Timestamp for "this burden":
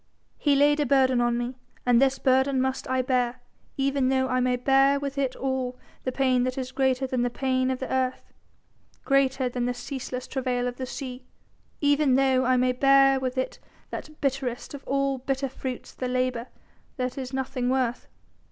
2.01-2.59